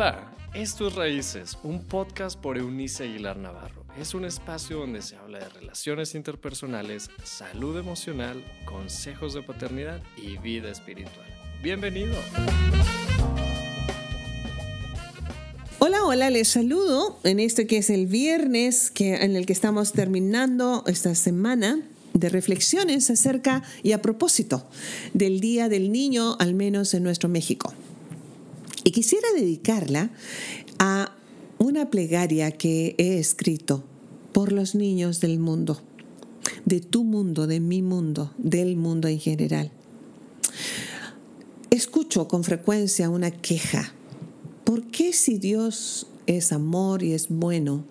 [0.00, 3.84] Hola, esto es Raíces, un podcast por Eunice Aguilar Navarro.
[3.98, 10.38] Es un espacio donde se habla de relaciones interpersonales, salud emocional, consejos de paternidad y
[10.38, 11.26] vida espiritual.
[11.62, 12.14] Bienvenido.
[15.80, 19.92] Hola, hola, les saludo en este que es el viernes que, en el que estamos
[19.92, 21.78] terminando esta semana
[22.14, 24.66] de reflexiones acerca y a propósito
[25.12, 27.74] del Día del Niño, al menos en nuestro México.
[28.90, 30.10] Y quisiera dedicarla
[30.80, 31.14] a
[31.58, 33.84] una plegaria que he escrito
[34.32, 35.80] por los niños del mundo,
[36.64, 39.70] de tu mundo, de mi mundo, del mundo en general.
[41.70, 43.92] Escucho con frecuencia una queja.
[44.64, 47.84] ¿Por qué si Dios es amor y es bueno,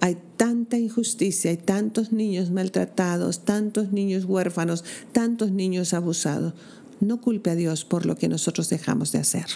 [0.00, 4.82] hay tanta injusticia, hay tantos niños maltratados, tantos niños huérfanos,
[5.12, 6.54] tantos niños abusados?
[6.98, 9.46] No culpe a Dios por lo que nosotros dejamos de hacer.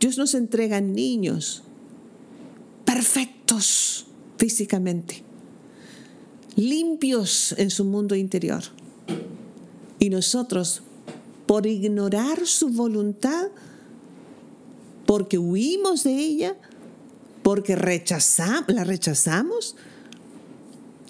[0.00, 1.62] Dios nos entrega niños
[2.84, 4.06] perfectos
[4.38, 5.22] físicamente,
[6.56, 8.62] limpios en su mundo interior.
[9.98, 10.82] Y nosotros,
[11.46, 13.48] por ignorar su voluntad,
[15.06, 16.56] porque huimos de ella,
[17.42, 19.76] porque la rechazamos,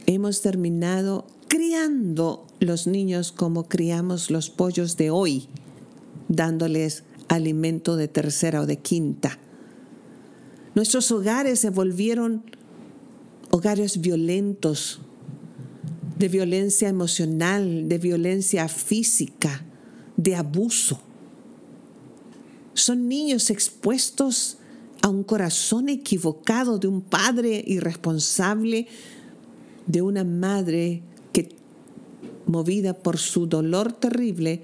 [0.07, 5.49] hemos terminado criando los niños como criamos los pollos de hoy,
[6.29, 7.05] dándoles
[7.35, 9.39] alimento de tercera o de quinta.
[10.75, 12.45] Nuestros hogares se volvieron
[13.51, 15.01] hogares violentos,
[16.19, 19.65] de violencia emocional, de violencia física,
[20.17, 21.01] de abuso.
[22.73, 24.59] Son niños expuestos
[25.03, 28.87] a un corazón equivocado de un padre irresponsable,
[29.87, 31.55] de una madre que,
[32.47, 34.63] movida por su dolor terrible,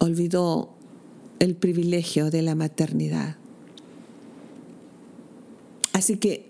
[0.00, 0.74] olvidó
[1.38, 3.36] el privilegio de la maternidad.
[5.92, 6.48] Así que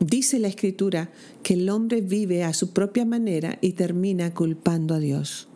[0.00, 1.10] dice la escritura
[1.42, 5.48] que el hombre vive a su propia manera y termina culpando a Dios.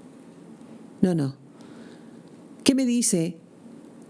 [1.00, 1.34] No, no.
[2.64, 3.36] ¿Qué me dice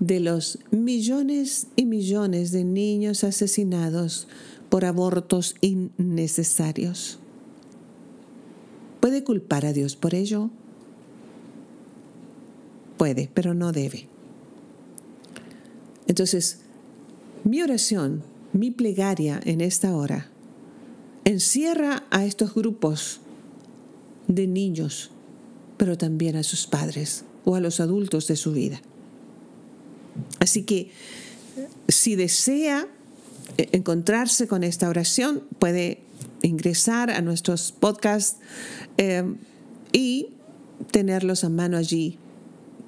[0.00, 4.26] de los millones y millones de niños asesinados
[4.68, 7.20] por abortos innecesarios?
[9.00, 10.50] ¿Puede culpar a Dios por ello?
[12.98, 14.08] Puede, pero no debe.
[16.10, 16.58] Entonces,
[17.44, 20.26] mi oración, mi plegaria en esta hora,
[21.24, 23.20] encierra a estos grupos
[24.26, 25.12] de niños,
[25.76, 28.82] pero también a sus padres o a los adultos de su vida.
[30.40, 30.90] Así que
[31.86, 32.88] si desea
[33.56, 36.00] eh, encontrarse con esta oración, puede
[36.42, 38.40] ingresar a nuestros podcasts
[38.96, 39.32] eh,
[39.92, 40.30] y
[40.90, 42.18] tenerlos a mano allí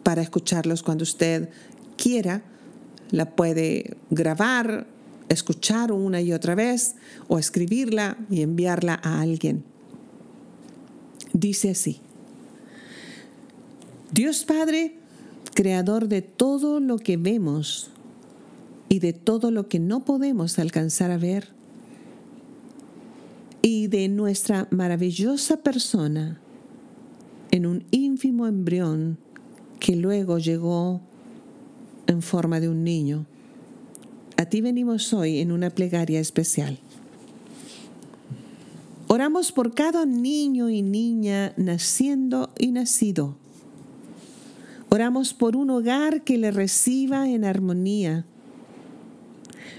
[0.03, 1.50] para escucharlos cuando usted
[1.97, 2.43] quiera
[3.12, 4.89] la puede grabar,
[5.28, 6.97] escuchar una y otra vez
[7.28, 9.62] o escribirla y enviarla a alguien.
[11.33, 12.01] Dice así,
[14.11, 14.97] Dios Padre,
[15.55, 17.91] creador de todo lo que vemos
[18.89, 21.49] y de todo lo que no podemos alcanzar a ver,
[23.62, 26.41] y de nuestra maravillosa persona
[27.53, 29.19] en un ínfimo embrión
[29.78, 31.01] que luego llegó
[32.12, 33.27] en forma de un niño.
[34.37, 36.78] A ti venimos hoy en una plegaria especial.
[39.09, 43.37] Oramos por cada niño y niña naciendo y nacido.
[44.89, 48.25] Oramos por un hogar que le reciba en armonía.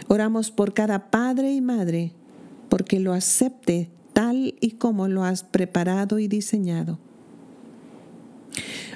[0.08, 2.12] Oramos por cada padre y madre
[2.70, 7.00] porque lo acepte tal y como lo has preparado y diseñado.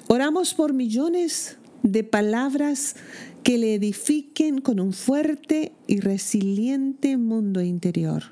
[0.07, 1.57] Oramos por millones
[1.91, 2.95] de palabras
[3.43, 8.23] que le edifiquen con un fuerte y resiliente mundo interior.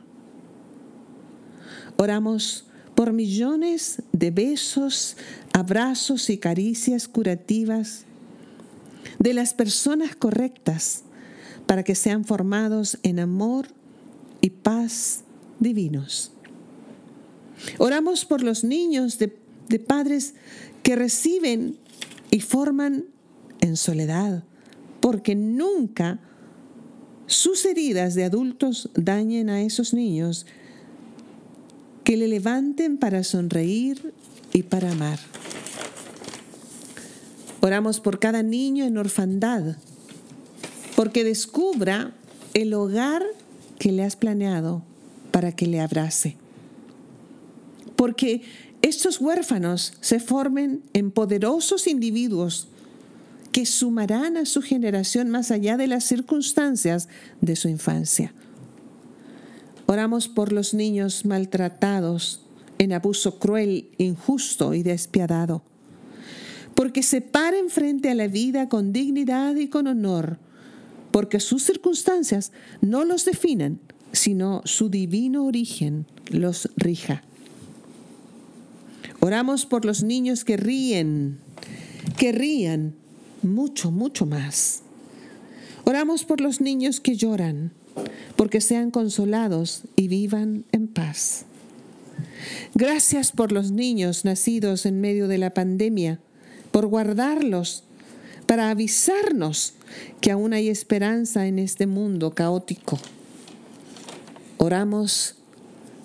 [1.98, 2.66] Oramos
[2.96, 5.18] por millones de besos,
[5.54, 8.06] abrazos y caricias curativas
[9.20, 11.04] de las personas correctas
[11.66, 13.68] para que sean formados en amor
[14.42, 15.24] y paz
[15.60, 16.32] divinos.
[17.78, 19.38] Oramos por los niños de,
[19.70, 20.36] de padres
[20.84, 21.78] que reciben
[22.32, 23.06] y forman
[23.66, 24.44] en soledad,
[25.02, 26.20] porque nunca
[27.28, 30.46] sus heridas de adultos dañen a esos niños,
[32.04, 34.14] que le levanten para sonreír
[34.54, 35.20] y para amar.
[37.62, 39.78] Oramos por cada niño en orfandad,
[40.96, 42.14] porque descubra
[42.54, 43.24] el hogar
[43.80, 44.84] que le has planeado
[45.32, 46.38] para que le abrace.
[47.96, 48.44] Porque
[48.82, 52.68] estos huérfanos se formen en poderosos individuos
[53.56, 57.08] que sumarán a su generación más allá de las circunstancias
[57.40, 58.34] de su infancia.
[59.86, 62.46] Oramos por los niños maltratados
[62.80, 65.64] en abuso cruel, injusto y despiadado,
[66.76, 70.38] porque se paren frente a la vida con dignidad y con honor,
[71.12, 73.80] porque sus circunstancias no los definen,
[74.12, 77.24] sino su divino origen los rija.
[79.22, 81.40] Oramos por los niños que ríen,
[82.18, 82.96] que rían
[83.46, 84.82] mucho, mucho más.
[85.86, 87.72] Oramos por los niños que lloran,
[88.36, 91.46] porque sean consolados y vivan en paz.
[92.74, 96.20] Gracias por los niños nacidos en medio de la pandemia,
[96.72, 97.84] por guardarlos,
[98.48, 99.74] para avisarnos
[100.22, 103.00] que aún hay esperanza en este mundo caótico.
[104.58, 105.36] Oramos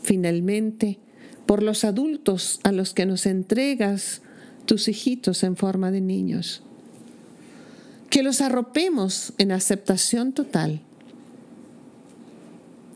[0.02, 0.98] finalmente
[1.46, 4.22] por los adultos a los que nos entregas
[4.66, 6.62] tus hijitos en forma de niños.
[8.10, 10.80] Que los arropemos en aceptación total.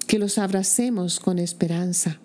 [0.07, 2.19] Que los abracemos con esperanza.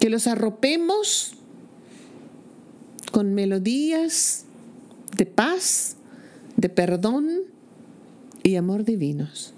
[0.00, 1.34] Que los arropemos
[3.12, 4.44] con melodías
[5.16, 5.96] de paz,
[6.56, 7.28] de perdón
[8.42, 9.54] y amor divinos.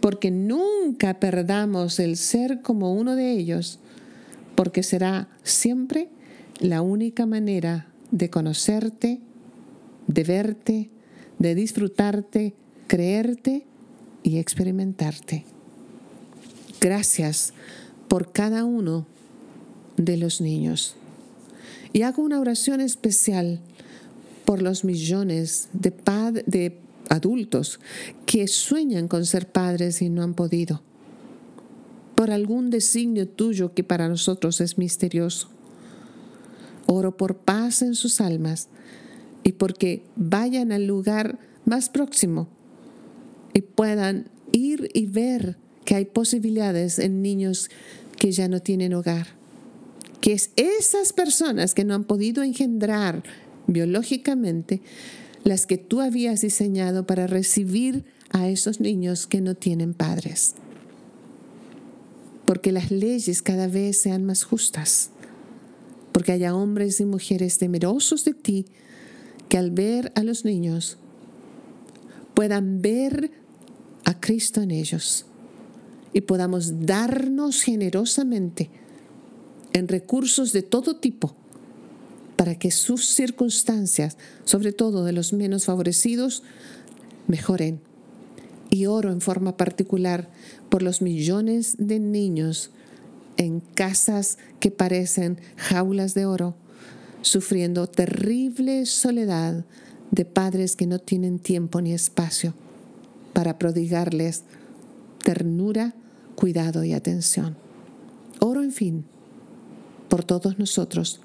[0.00, 3.78] Porque nunca perdamos el ser como uno de ellos,
[4.54, 6.08] porque será siempre
[6.58, 9.20] la única manera de conocerte,
[10.06, 10.90] de verte,
[11.38, 12.54] de disfrutarte,
[12.86, 13.66] creerte
[14.22, 15.44] y experimentarte.
[16.80, 17.52] Gracias
[18.08, 19.06] por cada uno
[19.96, 20.96] de los niños.
[21.92, 23.60] Y hago una oración especial
[24.44, 25.92] por los millones de,
[26.46, 27.80] de adultos
[28.26, 30.82] que sueñan con ser padres y no han podido.
[32.14, 35.48] Por algún designio tuyo que para nosotros es misterioso.
[36.86, 38.68] Oro por paz en sus almas
[39.50, 42.48] y porque vayan al lugar más próximo
[43.52, 47.68] y puedan ir y ver que hay posibilidades en niños
[48.16, 49.26] que ya no tienen hogar.
[50.20, 53.24] Que es esas personas que no han podido engendrar
[53.66, 54.82] biológicamente
[55.42, 60.54] las que tú habías diseñado para recibir a esos niños que no tienen padres.
[62.44, 65.10] Porque las leyes cada vez sean más justas
[66.12, 68.66] porque haya hombres y mujeres temerosos de ti
[69.50, 70.96] que al ver a los niños
[72.34, 73.32] puedan ver
[74.04, 75.26] a Cristo en ellos
[76.14, 78.70] y podamos darnos generosamente
[79.72, 81.34] en recursos de todo tipo
[82.36, 86.42] para que sus circunstancias, sobre todo de los menos favorecidos,
[87.26, 87.80] mejoren.
[88.70, 90.30] Y oro en forma particular
[90.68, 92.70] por los millones de niños
[93.36, 96.54] en casas que parecen jaulas de oro,
[97.22, 99.64] sufriendo terrible soledad
[100.10, 102.54] de padres que no tienen tiempo ni espacio
[103.32, 104.44] para prodigarles
[105.22, 105.94] ternura,
[106.34, 107.56] cuidado y atención.
[108.40, 109.04] Oro, en fin,
[110.08, 111.20] por todos nosotros,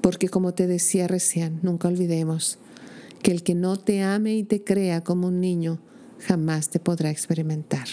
[0.00, 2.58] porque como te decía recién, nunca olvidemos
[3.22, 5.78] que el que no te ame y te crea como un niño
[6.20, 7.86] jamás te podrá experimentar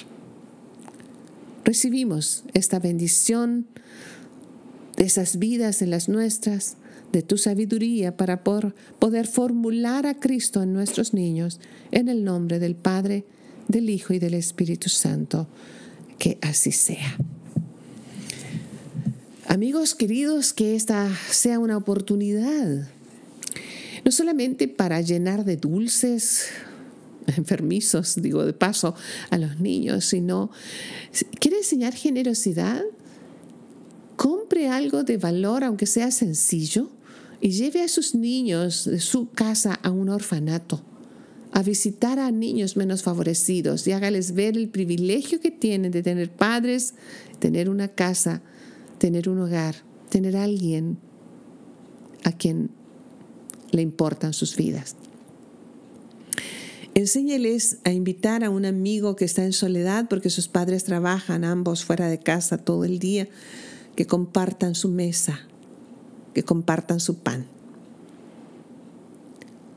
[1.64, 3.68] recibimos esta bendición
[5.04, 6.78] de esas vidas en las nuestras,
[7.12, 11.60] de tu sabiduría para poder formular a Cristo en nuestros niños,
[11.92, 13.26] en el nombre del Padre,
[13.68, 15.50] del Hijo y del Espíritu Santo.
[16.18, 17.18] Que así sea.
[19.46, 22.88] Amigos queridos, que esta sea una oportunidad,
[24.06, 26.46] no solamente para llenar de dulces
[27.36, 28.96] enfermizos, digo de paso,
[29.32, 30.50] a los niños, sino,
[31.42, 32.82] ¿quiere enseñar generosidad?
[34.44, 36.90] Compre algo de valor, aunque sea sencillo,
[37.40, 40.84] y lleve a sus niños de su casa a un orfanato,
[41.54, 46.30] a visitar a niños menos favorecidos y hágales ver el privilegio que tienen de tener
[46.30, 46.94] padres,
[47.40, 48.42] tener una casa,
[48.98, 49.76] tener un hogar,
[50.10, 50.98] tener a alguien
[52.26, 52.70] a quien
[53.72, 54.98] le importan sus vidas.
[56.96, 61.86] Enséñeles a invitar a un amigo que está en soledad porque sus padres trabajan ambos
[61.86, 63.30] fuera de casa todo el día,
[63.96, 65.42] que compartan su mesa,
[66.34, 67.46] que compartan su pan.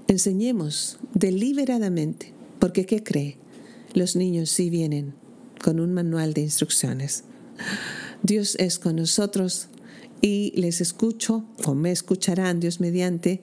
[0.09, 3.37] Enseñemos deliberadamente, porque ¿qué cree?
[3.95, 5.15] Los niños sí vienen
[5.63, 7.25] con un manual de instrucciones.
[8.23, 9.69] Dios es con nosotros
[10.21, 13.43] y les escucho o me escucharán Dios mediante